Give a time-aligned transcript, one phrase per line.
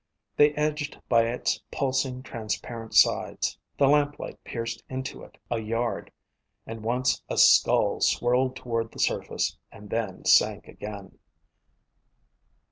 [0.35, 3.59] They edged by its pulsing, transparent sides.
[3.77, 6.11] The lamp light pierced into it a yard,
[6.65, 11.19] and once a skull swirled toward the surface and then sank again.